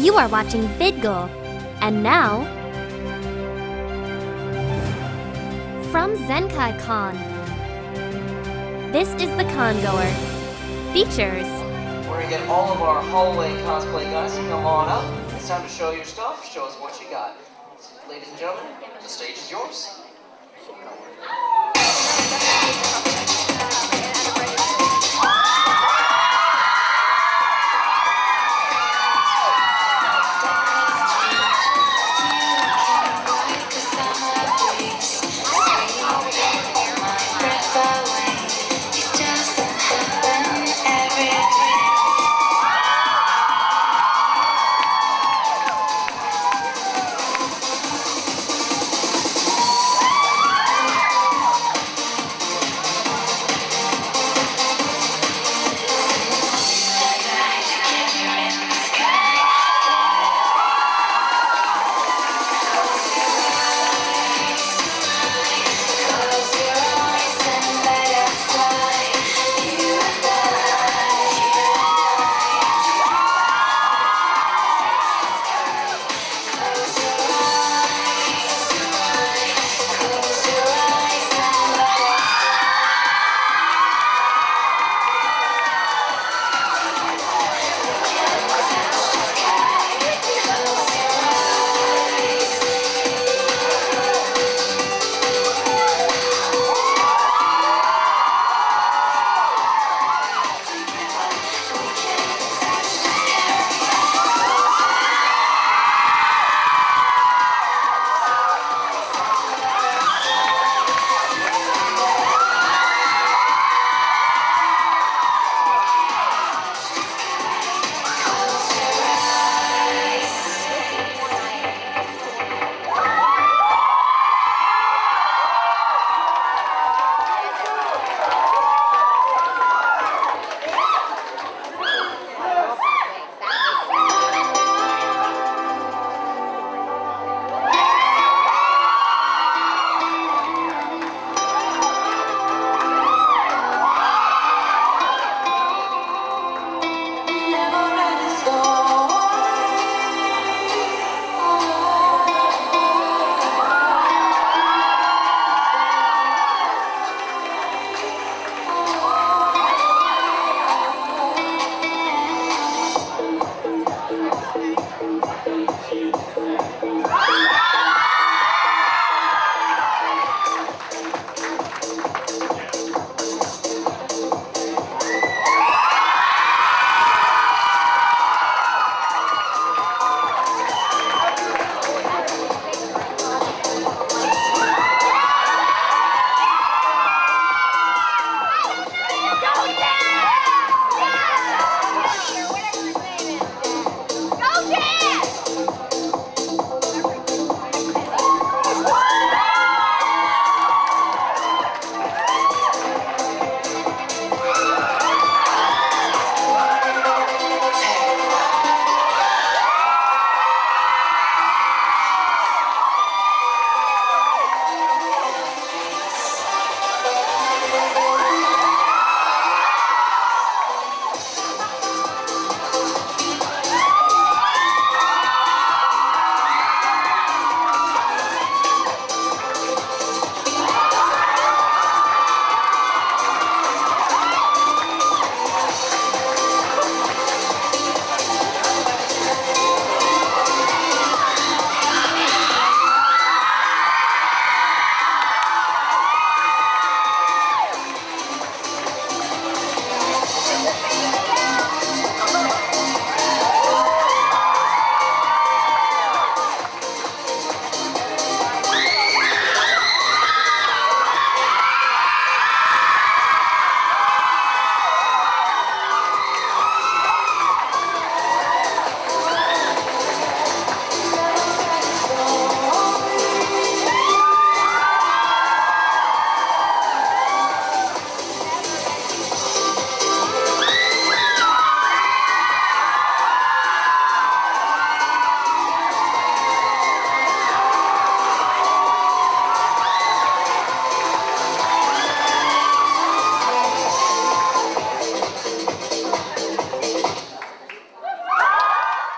[0.00, 1.28] You are watching VidGoal.
[1.82, 2.44] And now,
[5.92, 7.12] from Zenkaikon,
[8.92, 10.10] this is the Congoer.
[10.94, 11.46] Features
[12.08, 15.04] We're gonna get all of our hallway cosplay guys to come on up.
[15.34, 16.50] It's time to show your stuff.
[16.50, 17.36] Show us what you got.
[18.08, 18.72] Ladies and gentlemen,
[19.02, 20.00] the stage is yours.